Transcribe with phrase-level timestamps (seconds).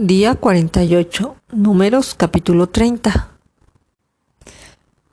[0.00, 1.34] Día 48.
[1.50, 3.36] Números capítulo 30.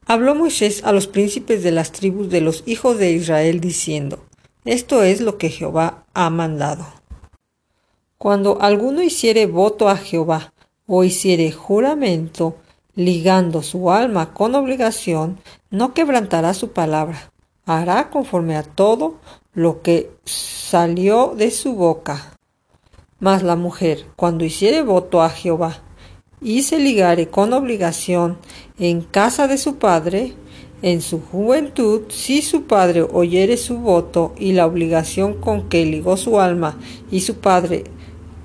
[0.05, 4.19] Habló Moisés a los príncipes de las tribus de los hijos de Israel diciendo,
[4.63, 6.85] Esto es lo que Jehová ha mandado.
[8.19, 10.53] Cuando alguno hiciere voto a Jehová
[10.85, 12.57] o hiciere juramento,
[12.93, 15.39] ligando su alma con obligación,
[15.71, 17.31] no quebrantará su palabra,
[17.65, 19.15] hará conforme a todo
[19.55, 22.34] lo que salió de su boca
[23.19, 25.81] mas la mujer, cuando hiciere voto a Jehová
[26.41, 28.37] y se ligare con obligación
[28.77, 30.33] en casa de su padre,
[30.81, 36.17] en su juventud, si su padre oyere su voto y la obligación con que ligó
[36.17, 36.77] su alma
[37.09, 37.85] y su padre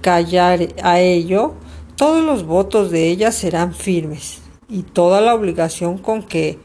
[0.01, 1.55] callare a ello,
[1.97, 6.59] todos los votos de ella serán firmes, y toda la obligación con que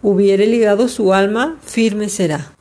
[0.00, 2.54] hubiere ligado su alma firme será.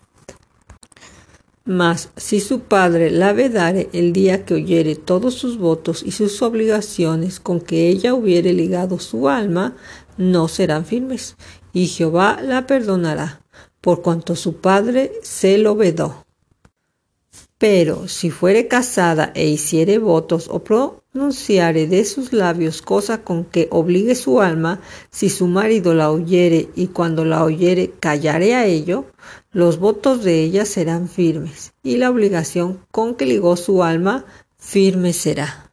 [1.63, 6.41] Mas si su padre la vedare el día que oyere todos sus votos y sus
[6.41, 9.75] obligaciones con que ella hubiere ligado su alma,
[10.17, 11.35] no serán firmes,
[11.71, 13.41] y Jehová la perdonará,
[13.79, 16.25] por cuanto su padre se lo vedó.
[17.61, 23.67] Pero si fuere casada e hiciere votos o pronunciare de sus labios cosa con que
[23.69, 24.81] obligue su alma,
[25.11, 29.05] si su marido la oyere y cuando la oyere callare a ello,
[29.51, 34.25] los votos de ella serán firmes, y la obligación con que ligó su alma
[34.57, 35.69] firme será.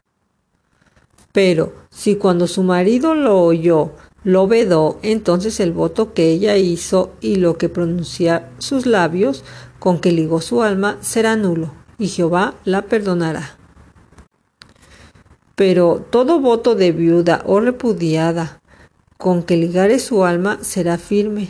[1.33, 3.93] Pero si cuando su marido lo oyó,
[4.25, 9.43] lo vedó, entonces el voto que ella hizo y lo que pronuncia sus labios
[9.79, 13.57] con que ligó su alma será nulo, y Jehová la perdonará.
[15.55, 18.61] Pero todo voto de viuda o repudiada
[19.17, 21.49] con que ligare su alma será firme,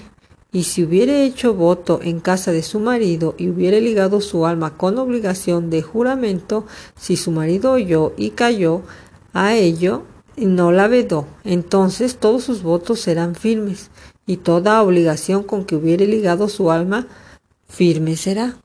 [0.50, 4.78] y si hubiere hecho voto en casa de su marido y hubiere ligado su alma
[4.78, 6.64] con obligación de juramento,
[6.98, 8.80] si su marido oyó y cayó
[9.34, 10.05] a ello
[10.36, 13.90] y no la vedó, entonces todos sus votos serán firmes,
[14.27, 17.06] y toda obligación con que hubiere ligado su alma
[17.67, 18.56] firme será.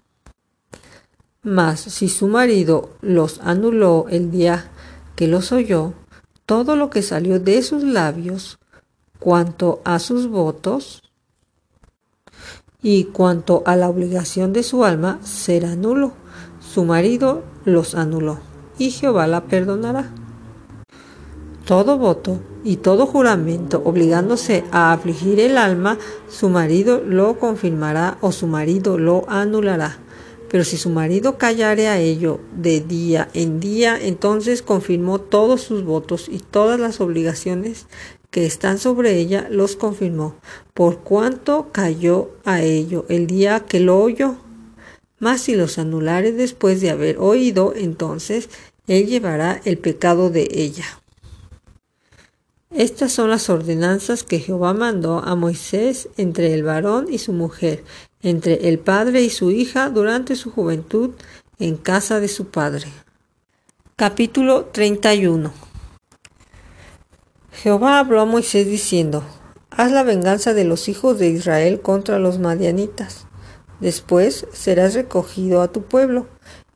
[1.44, 4.72] Mas si su marido los anuló el día
[5.18, 5.94] que los oyó,
[6.46, 8.60] todo lo que salió de sus labios,
[9.20, 11.02] cuanto a sus votos,
[12.82, 16.14] y cuanto a la obligación de su alma, será nulo.
[16.60, 18.40] Su marido los anuló,
[18.78, 20.12] y Jehová la perdonará.
[21.66, 25.98] Todo voto y todo juramento obligándose a afligir el alma,
[26.30, 30.03] su marido lo confirmará o su marido lo anulará.
[30.54, 35.84] Pero si su marido callare a ello de día en día, entonces confirmó todos sus
[35.84, 37.88] votos y todas las obligaciones
[38.30, 40.36] que están sobre ella los confirmó,
[40.76, 44.36] por cuanto cayó a ello el día que lo oyó.
[45.18, 48.48] Mas si los anulare después de haber oído, entonces
[48.86, 50.86] él llevará el pecado de ella.
[52.70, 57.84] Estas son las ordenanzas que Jehová mandó a Moisés entre el varón y su mujer,
[58.24, 61.12] entre el padre y su hija durante su juventud
[61.60, 62.88] en casa de su padre.
[63.96, 65.54] Capítulo 31
[67.52, 69.24] Jehová habló a Moisés diciendo,
[69.70, 73.28] Haz la venganza de los hijos de Israel contra los madianitas.
[73.80, 76.28] Después serás recogido a tu pueblo.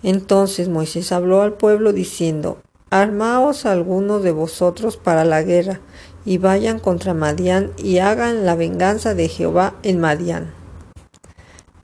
[0.03, 5.79] Entonces Moisés habló al pueblo diciendo, Armaos algunos de vosotros para la guerra,
[6.25, 10.53] y vayan contra Madián y hagan la venganza de Jehová en Madián.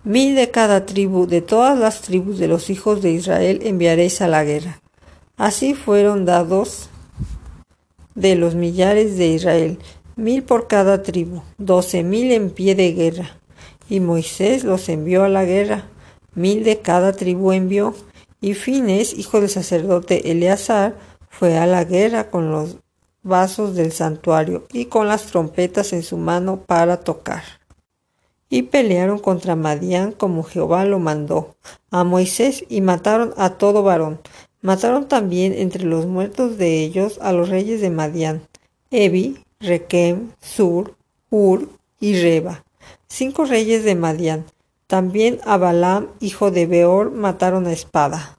[0.05, 4.27] Mil de cada tribu, de todas las tribus de los hijos de Israel enviaréis a
[4.27, 4.81] la guerra.
[5.37, 6.89] Así fueron dados
[8.13, 9.79] de los millares de Israel,
[10.17, 13.37] mil por cada tribu, doce mil en pie de guerra.
[13.87, 15.85] Y Moisés los envió a la guerra,
[16.35, 17.95] mil de cada tribu envió,
[18.41, 20.95] y Fines, hijo del sacerdote Eleazar,
[21.29, 22.75] fue a la guerra con los
[23.21, 27.43] vasos del santuario y con las trompetas en su mano para tocar.
[28.53, 31.55] Y pelearon contra Madián como Jehová lo mandó
[31.89, 34.19] a Moisés y mataron a todo varón,
[34.61, 38.47] Mataron también entre los muertos de ellos a los reyes de Madián,
[38.91, 40.95] Evi, Requem, Sur,
[41.31, 41.67] Ur
[41.99, 42.63] y Reba,
[43.07, 44.45] cinco reyes de Madián.
[44.85, 48.37] También a Balaam, hijo de Beor, mataron a espada.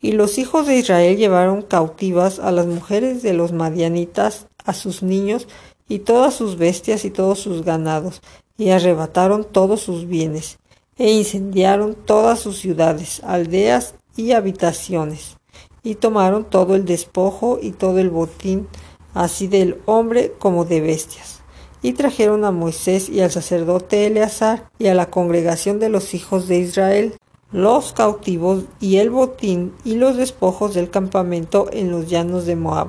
[0.00, 5.02] Y los hijos de Israel llevaron cautivas a las mujeres de los madianitas, a sus
[5.02, 5.48] niños,
[5.88, 8.20] y todas sus bestias y todos sus ganados,
[8.56, 10.58] y arrebataron todos sus bienes,
[10.96, 15.36] e incendiaron todas sus ciudades, aldeas y habitaciones,
[15.82, 18.68] y tomaron todo el despojo y todo el botín,
[19.14, 21.40] así del hombre como de bestias.
[21.80, 26.48] Y trajeron a Moisés y al sacerdote Eleazar y a la congregación de los hijos
[26.48, 27.16] de Israel
[27.50, 32.88] los cautivos y el botín y los despojos del campamento en los llanos de Moab,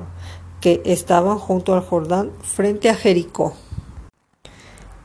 [0.60, 3.54] que estaban junto al Jordán frente a Jericó.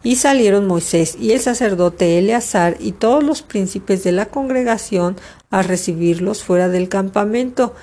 [0.04, 5.16] Y salieron Moisés y el sacerdote Eleazar y todos los príncipes de la congregación
[5.50, 7.74] a recibirlos fuera del campamento.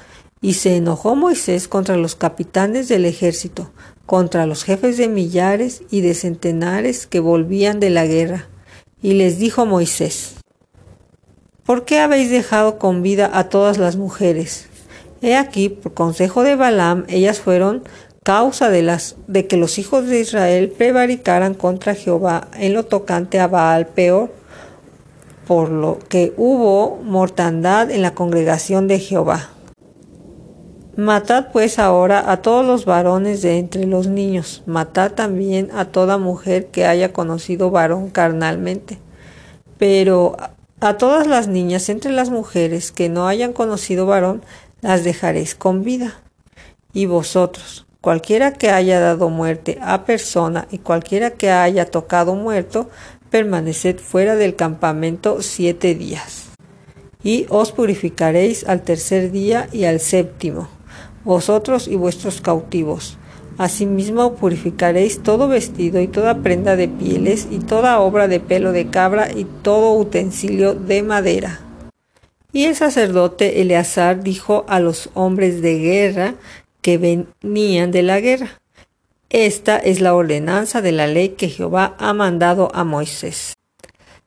[0.41, 3.73] Y se enojó Moisés contra los capitanes del ejército,
[4.07, 8.49] contra los jefes de millares y de centenares que volvían de la guerra.
[9.03, 10.35] Y les dijo Moisés,
[11.65, 14.69] ¿Por qué habéis dejado con vida a todas las mujeres?
[15.23, 17.85] He aquí, por consejo de Balaam, ellas fueron
[18.25, 23.39] causa de, las, de que los hijos de Israel prevaricaran contra Jehová en lo tocante
[23.39, 24.33] a Baal peor,
[25.47, 29.51] por lo que hubo mortandad en la congregación de Jehová.
[30.97, 36.19] Matad pues ahora a todos los varones de entre los niños, matad también a toda
[36.19, 38.99] mujer que haya conocido varón carnalmente.
[39.79, 40.37] Pero
[40.81, 44.43] a todas las niñas entre las mujeres que no hayan conocido varón,
[44.83, 46.21] las dejaréis con vida.
[46.93, 52.91] Y vosotros, Cualquiera que haya dado muerte a persona y cualquiera que haya tocado muerto,
[53.31, 56.49] permaneced fuera del campamento siete días.
[57.23, 60.67] Y os purificaréis al tercer día y al séptimo,
[61.25, 63.19] vosotros y vuestros cautivos.
[63.57, 68.91] Asimismo purificaréis todo vestido y toda prenda de pieles y toda obra de pelo de
[68.91, 71.61] cabra y todo utensilio de madera.
[72.53, 76.35] Y el sacerdote Eleazar dijo a los hombres de guerra
[76.83, 78.61] que venían de la guerra.
[79.31, 83.55] Esta es la ordenanza de la ley que Jehová ha mandado a Moisés.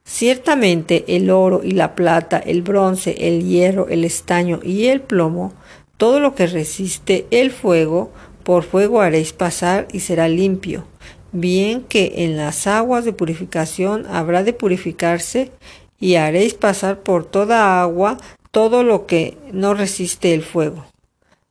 [0.04, 5.54] Ciertamente el oro y la plata, el bronce, el hierro, el estaño y el plomo,
[5.98, 8.12] todo lo que resiste el fuego,
[8.44, 10.86] por fuego haréis pasar y será limpio.
[11.32, 15.52] Bien que en las aguas de purificación habrá de purificarse
[16.00, 18.18] y haréis pasar por toda agua
[18.52, 20.86] todo lo que no resiste el fuego.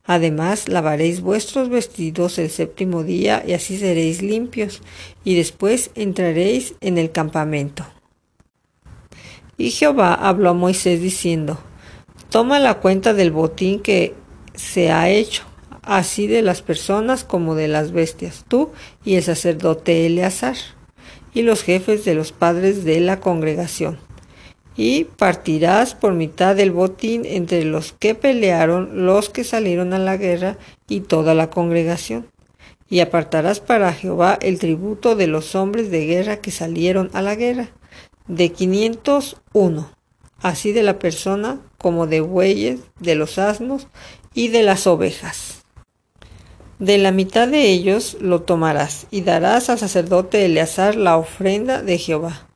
[0.06, 4.82] Además, lavaréis vuestros vestidos el séptimo día y así seréis limpios,
[5.24, 7.86] y después entraréis en el campamento.
[9.56, 11.58] Y Jehová habló a Moisés diciendo,
[12.28, 14.14] Toma la cuenta del botín que
[14.54, 15.44] se ha hecho,
[15.82, 18.72] así de las personas como de las bestias, tú
[19.04, 20.56] y el sacerdote Eleazar,
[21.32, 23.98] y los jefes de los padres de la congregación
[24.76, 30.16] y partirás por mitad del botín entre los que pelearon, los que salieron a la
[30.16, 32.26] guerra y toda la congregación.
[32.88, 37.34] Y apartarás para Jehová el tributo de los hombres de guerra que salieron a la
[37.34, 37.70] guerra,
[38.26, 39.90] de quinientos uno,
[40.40, 43.86] así de la persona como de bueyes, de los asnos
[44.34, 45.62] y de las ovejas.
[46.80, 51.98] De la mitad de ellos lo tomarás y darás al sacerdote Eleazar la ofrenda de
[51.98, 52.48] Jehová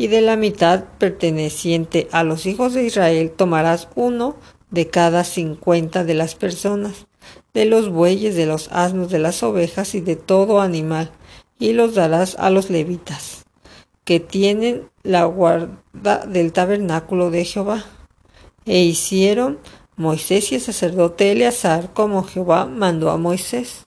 [0.00, 4.34] y de la mitad perteneciente a los hijos de Israel tomarás uno
[4.70, 7.06] de cada cincuenta de las personas,
[7.52, 11.10] de los bueyes, de los asnos, de las ovejas y de todo animal,
[11.58, 13.44] y los darás a los levitas,
[14.04, 17.84] que tienen la guarda del tabernáculo de Jehová.
[18.64, 19.58] E hicieron
[19.96, 23.84] Moisés y el sacerdote Eleazar como Jehová mandó a Moisés.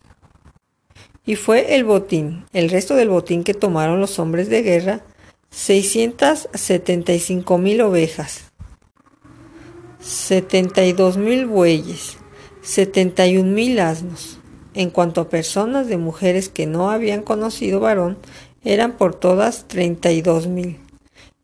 [1.25, 5.01] Y fue el botín, el resto del botín que tomaron los hombres de guerra,
[5.53, 8.51] 675 mil ovejas,
[9.99, 12.17] 72 mil bueyes,
[12.63, 14.39] 71 mil asnos.
[14.73, 18.17] En cuanto a personas de mujeres que no habían conocido varón,
[18.63, 20.79] eran por todas 32 mil.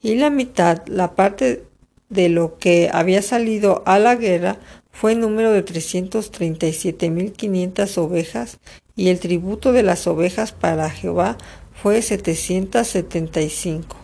[0.02, 1.66] Y la mitad, la parte
[2.10, 4.58] de lo que había salido a la guerra,
[4.92, 8.58] fue número de 337 mil 500 ovejas,
[8.96, 11.38] y el tributo de las ovejas para Jehová
[11.82, 13.96] fue 775.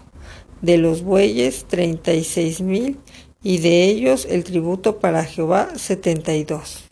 [0.62, 2.98] De los bueyes, 36 mil,
[3.44, 6.86] y de ellos el tributo para Jehová, 72.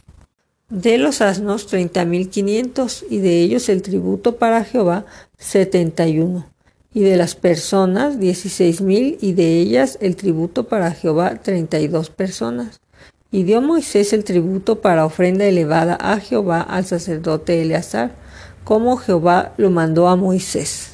[0.70, 5.06] De los asnos, treinta mil quinientos, y de ellos el tributo para Jehová,
[5.38, 6.48] 71.
[6.94, 11.88] Y de las personas, dieciséis mil, y de ellas el tributo para Jehová, treinta y
[11.88, 12.82] dos personas.
[13.32, 18.23] Y dio Moisés el tributo para ofrenda elevada a Jehová al sacerdote Eleazar,
[18.64, 20.92] como Jehová lo mandó a Moisés.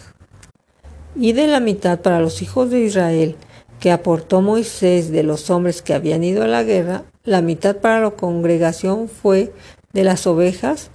[1.16, 3.36] Y de la mitad para los hijos de Israel
[3.80, 8.02] que aportó Moisés de los hombres que habían ido a la guerra, la mitad para
[8.02, 9.54] la congregación fue
[9.94, 10.92] de las ovejas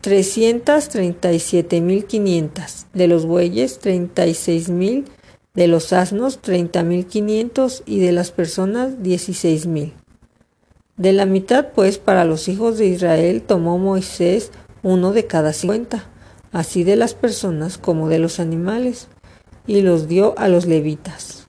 [0.00, 5.04] trescientas treinta y siete mil quinientas, de los bueyes treinta y seis mil,
[5.54, 9.92] de los asnos treinta mil quinientos y de las personas dieciséis mil.
[10.96, 14.50] De la mitad pues para los hijos de Israel tomó Moisés
[14.82, 16.04] uno de cada cincuenta,
[16.52, 19.08] así de las personas como de los animales,
[19.66, 21.46] y los dio a los levitas.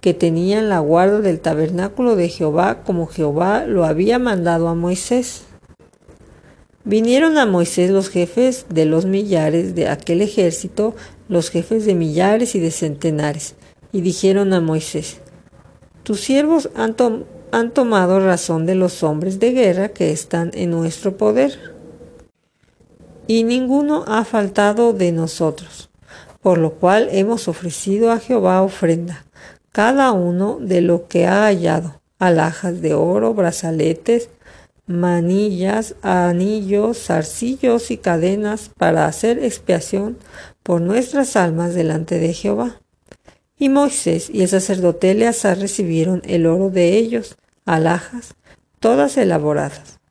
[0.00, 5.44] que tenían la guarda del tabernáculo de Jehová, como Jehová lo había mandado a Moisés.
[6.84, 10.96] Vinieron a Moisés los jefes de los millares de aquel ejército,
[11.28, 13.54] los jefes de millares y de centenares,
[13.92, 15.20] y dijeron a Moisés,
[16.02, 16.96] Tus siervos han,
[17.52, 21.71] han tomado razón de los hombres de guerra que están en nuestro poder,
[23.26, 25.90] y ninguno ha faltado de nosotros,
[26.40, 29.24] por lo cual hemos ofrecido a Jehová ofrenda,
[29.70, 34.28] cada uno de lo que ha hallado, alhajas de oro, brazaletes,
[34.86, 40.18] manillas, anillos, zarcillos y cadenas para hacer expiación
[40.62, 42.80] por nuestras almas delante de Jehová.
[43.58, 48.34] Y Moisés y el sacerdote Eleazar recibieron el oro de ellos, alhajas,
[48.80, 50.01] todas elaboradas.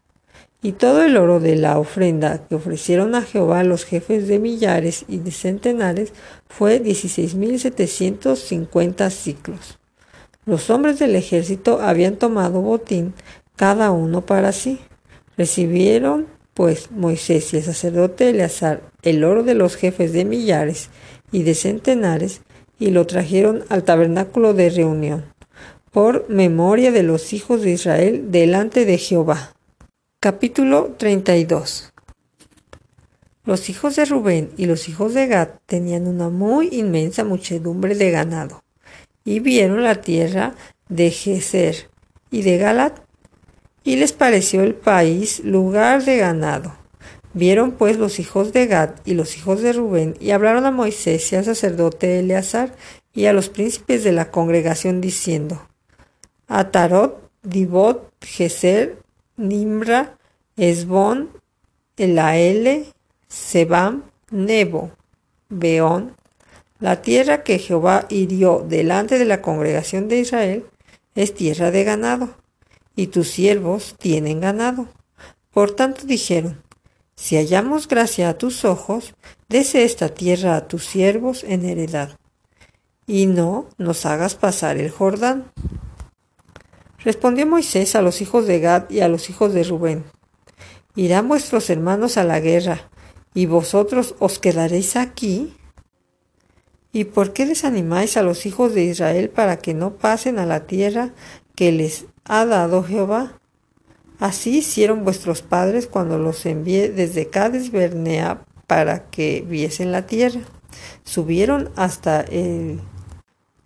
[0.63, 5.06] Y todo el oro de la ofrenda que ofrecieron a Jehová los jefes de millares
[5.08, 6.13] y de centenares
[6.48, 9.80] fue dieciséis mil setecientos cincuenta ciclos.
[10.46, 13.13] Los hombres del ejército habían tomado botín
[13.56, 14.80] cada uno para sí.
[15.38, 20.89] Recibieron, pues, Moisés y el sacerdote Eleazar el oro de los jefes de millares
[21.32, 22.41] y de centenares
[22.80, 25.25] y lo trajeron al tabernáculo de reunión,
[25.91, 29.53] por memoria de los hijos de Israel delante de Jehová.
[30.23, 31.93] Capítulo 32
[33.43, 38.11] Los hijos de Rubén y los hijos de Gad tenían una muy inmensa muchedumbre de
[38.11, 38.63] ganado,
[39.25, 40.53] y vieron la tierra
[40.89, 41.89] de Geser
[42.29, 42.99] y de Galat
[43.83, 46.75] y les pareció el país lugar de ganado.
[47.33, 51.31] Vieron pues los hijos de Gad y los hijos de Rubén y hablaron a Moisés
[51.31, 52.75] y al sacerdote Eleazar
[53.11, 55.67] y a los príncipes de la congregación diciendo,
[56.47, 59.01] Atarot, Dibot, Geser,
[59.41, 60.17] Nimra,
[60.55, 61.29] Esbón,
[61.98, 62.86] Elaele,
[63.27, 64.91] Sebam, Nebo,
[65.50, 66.15] Beón,
[66.79, 70.65] la tierra que Jehová hirió delante de la congregación de Israel
[71.15, 72.29] es tierra de ganado
[72.95, 74.88] y tus siervos tienen ganado.
[75.51, 76.62] Por tanto dijeron,
[77.15, 79.13] si hallamos gracia a tus ojos,
[79.48, 82.17] dese esta tierra a tus siervos en heredad,
[83.05, 85.51] y no nos hagas pasar el Jordán.
[87.03, 90.03] Respondió Moisés a los hijos de Gad y a los hijos de Rubén,
[90.96, 92.89] ¿irán vuestros hermanos a la guerra,
[93.34, 95.55] y vosotros os quedaréis aquí?
[96.93, 100.67] ¿Y por qué desanimáis a los hijos de Israel para que no pasen a la
[100.67, 101.13] tierra
[101.55, 103.39] que les ha dado Jehová.
[104.20, 110.41] Así hicieron vuestros padres cuando los envié desde Cades Bernea para que viesen la tierra.
[111.03, 112.81] Subieron hasta el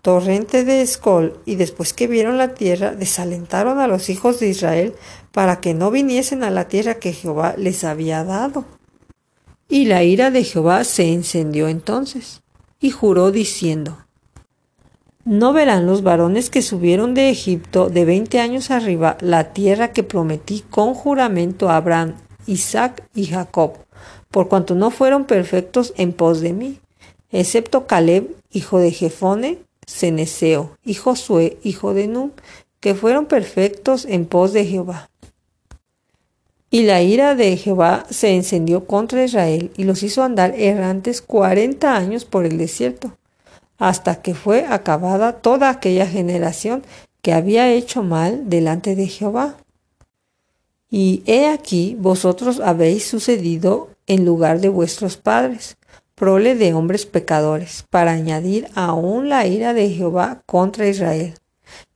[0.05, 4.93] torrente de Escol y después que vieron la tierra desalentaron a los hijos de Israel
[5.31, 8.65] para que no viniesen a la tierra que Jehová les había dado.
[9.67, 12.43] Y la ira de Jehová se encendió entonces
[12.79, 13.97] y juró diciendo
[15.23, 20.03] no verán los varones que subieron de Egipto de veinte años arriba la tierra que
[20.03, 22.13] prometí con juramento a Abraham,
[22.45, 23.73] Isaac y Jacob,
[24.29, 26.79] por cuanto no fueron perfectos en pos de mí,
[27.31, 32.33] excepto Caleb, hijo de Jefone, Ceneseo, y Josué, hijo de Nun,
[32.79, 35.09] que fueron perfectos en pos de Jehová.
[36.69, 41.95] Y la ira de Jehová se encendió contra Israel y los hizo andar errantes cuarenta
[41.95, 43.15] años por el desierto
[43.77, 46.83] hasta que fue acabada toda aquella generación
[47.21, 49.55] que había hecho mal delante de Jehová.
[50.89, 55.77] Y he aquí vosotros habéis sucedido en lugar de vuestros padres,
[56.15, 61.35] prole de hombres pecadores, para añadir aún la ira de Jehová contra Israel.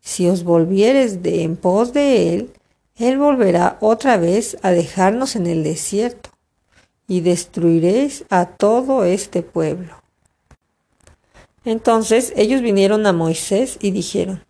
[0.01, 2.53] Si os volviereis de en pos de él,
[2.97, 6.29] él volverá otra vez a dejarnos en el desierto,
[7.07, 9.95] y destruiréis a todo este pueblo.
[11.65, 14.43] Entonces ellos vinieron a Moisés y dijeron,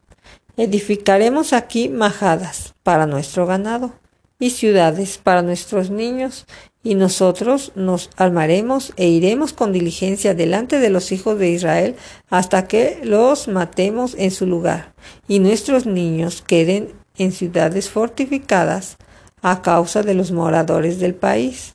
[0.58, 3.94] edificaremos aquí majadas para nuestro ganado
[4.40, 6.46] y ciudades para nuestros niños,
[6.82, 11.96] y nosotros nos armaremos e iremos con diligencia delante de los hijos de Israel
[12.30, 14.94] hasta que los matemos en su lugar,
[15.28, 18.98] y nuestros niños queden en ciudades fortificadas
[19.42, 21.74] a causa de los moradores del país.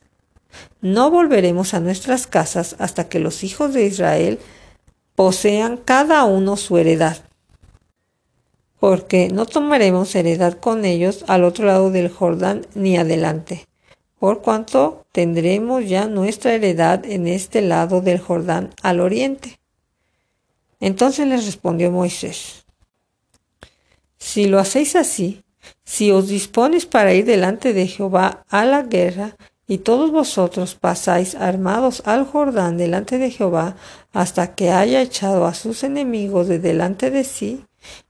[0.80, 4.38] No volveremos a nuestras casas hasta que los hijos de Israel
[5.14, 7.18] posean cada uno su heredad,
[8.80, 13.66] porque no tomaremos heredad con ellos al otro lado del Jordán ni adelante,
[14.25, 19.61] por cuanto tendremos ya nuestra heredad en este lado del Jordán al oriente.
[20.81, 22.64] Entonces les respondió Moisés,
[24.16, 25.45] Si lo hacéis así,
[25.85, 31.35] si os dispones para ir delante de Jehová a la guerra, y todos vosotros pasáis
[31.35, 33.76] armados al Jordán delante de Jehová
[34.14, 37.66] hasta que haya echado a sus enemigos de delante de sí,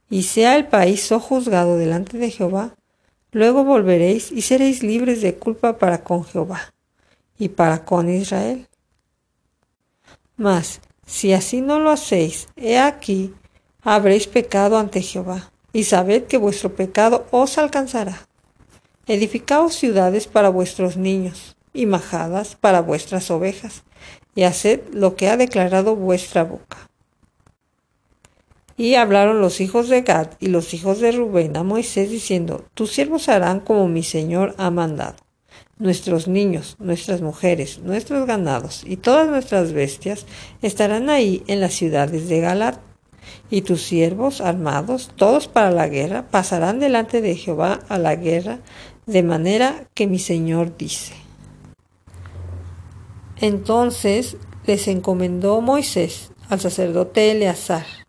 [0.08, 2.76] y sea el país sojuzgado delante de Jehová,
[3.34, 6.72] luego volveréis y seréis libres de culpa para con Jehová
[7.36, 8.68] y para con Israel.
[10.36, 13.34] Mas, si así no lo hacéis, he aquí,
[13.82, 18.26] habréis pecado ante Jehová, y sabed que vuestro pecado os alcanzará.
[19.06, 23.82] Edificaos ciudades para vuestros niños, y majadas para vuestras ovejas,
[24.34, 26.88] y haced lo que ha declarado vuestra boca.
[28.76, 32.90] Y hablaron los hijos de Gad y los hijos de Rubén a Moisés diciendo, Tus
[32.90, 35.14] siervos harán como mi Señor ha mandado.
[35.78, 40.26] Nuestros niños, nuestras mujeres, nuestros ganados y todas nuestras bestias
[40.60, 42.80] estarán ahí en las ciudades de Galat.
[43.48, 48.58] Y tus siervos armados, todos para la guerra, pasarán delante de Jehová a la guerra,
[49.06, 51.14] de manera que mi Señor dice.
[53.40, 58.03] Entonces les encomendó Moisés al sacerdote Eleazar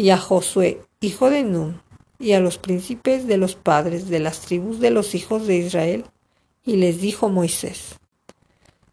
[0.00, 1.82] y a Josué, hijo de Nun,
[2.18, 6.06] y a los príncipes de los padres de las tribus de los hijos de Israel,
[6.64, 7.96] y les dijo Moisés,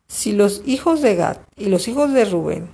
[0.09, 2.67] Si los hijos de Gad y los hijos de Rubén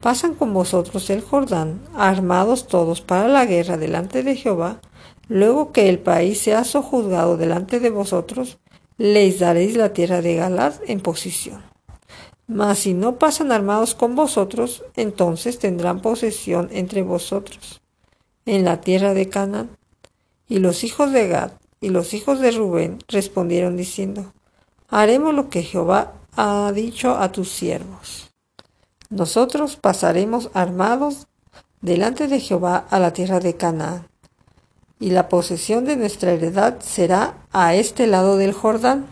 [0.00, 4.80] pasan con vosotros el Jordán, armados todos para la guerra delante de Jehová,
[5.28, 8.58] luego que el país sea sojuzgado delante de vosotros,
[8.96, 11.62] les daréis la tierra de Galad en posición.
[12.48, 17.80] Mas si no pasan armados con vosotros, entonces tendrán posesión entre vosotros
[18.46, 19.70] en la tierra de Canaán.
[20.48, 24.32] Y los hijos de Gad y los hijos de Rubén respondieron diciendo,
[24.88, 28.30] Haremos lo que Jehová ha dicho a tus siervos.
[29.10, 31.26] Nosotros pasaremos armados
[31.82, 34.08] delante de Jehová a la tierra de Canaán,
[34.98, 39.06] y la posesión de nuestra heredad será a este lado del Jordán.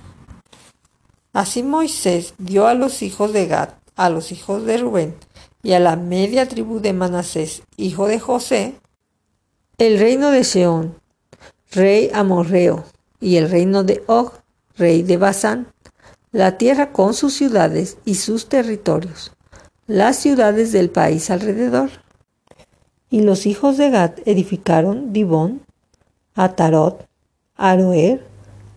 [1.36, 5.16] Así Moisés dio a los hijos de Gad, a los hijos de Rubén
[5.62, 8.80] y a la media tribu de Manasés, hijo de José,
[9.76, 10.98] el reino de Seón,
[11.72, 12.86] rey amorreo,
[13.20, 14.32] y el reino de Og,
[14.78, 15.66] rey de Basán,
[16.32, 19.32] la tierra con sus ciudades y sus territorios,
[19.86, 21.90] las ciudades del país alrededor.
[23.10, 25.60] Y los hijos de Gad edificaron Dibón,
[26.34, 27.06] Atarot,
[27.56, 28.26] Aroer,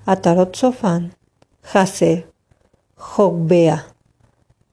[0.05, 1.15] Atarot Sofán,
[1.63, 2.29] Jaser,
[2.99, 3.95] Jogbea,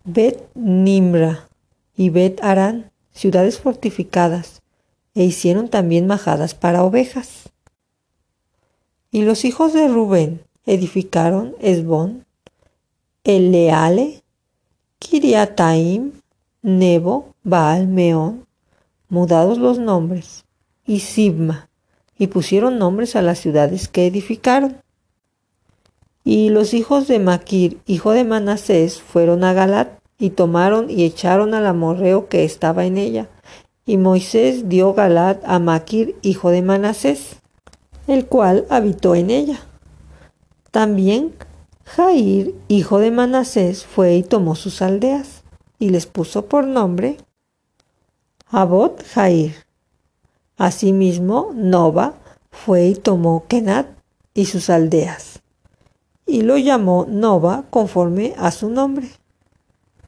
[0.05, 1.49] Bet Nimra
[1.97, 4.63] y Bet Arán, ciudades fortificadas,
[5.15, 7.51] e hicieron también majadas para ovejas.
[9.13, 12.27] Y los hijos de Rubén edificaron Esbón,
[13.23, 14.25] Eleale,
[14.99, 16.13] Kiriataim,
[16.63, 18.45] Nebo, Baal, Meón,
[19.09, 20.45] mudados los nombres,
[20.85, 21.69] y Sibma,
[22.19, 24.83] y pusieron nombres a las ciudades que edificaron.
[26.29, 31.55] Y los hijos de Maquir, hijo de Manasés, fueron a Galat y tomaron y echaron
[31.55, 33.29] al amorreo que estaba en ella.
[33.85, 37.37] Y Moisés dio Galat a Maquir, hijo de Manasés,
[38.09, 39.61] el cual habitó en ella.
[40.73, 41.33] También
[41.85, 45.45] Jair, hijo de Manasés, fue y tomó sus aldeas
[45.79, 47.19] y les puso por nombre
[48.49, 49.55] Abot Jair.
[50.57, 52.15] Asimismo, Nova
[52.51, 53.87] fue y tomó Kenat
[54.35, 55.41] y sus aldeas
[56.27, 59.09] y lo llamó Nova conforme a su nombre.